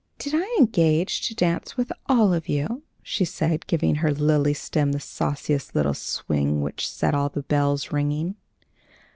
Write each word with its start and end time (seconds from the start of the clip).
"Did 0.17 0.33
I 0.35 0.55
engage 0.57 1.21
to 1.27 1.35
dance 1.35 1.77
with 1.77 1.91
all 2.07 2.33
of 2.33 2.49
you?" 2.49 2.81
she 3.03 3.23
said, 3.23 3.67
giving 3.67 3.93
her 4.01 4.11
lily 4.11 4.55
stem 4.55 4.93
the 4.93 4.99
sauciest 4.99 5.75
little 5.75 5.93
swing, 5.93 6.63
which 6.63 6.89
set 6.89 7.13
all 7.13 7.29
the 7.29 7.43
bells 7.43 7.91
ringing. 7.91 8.33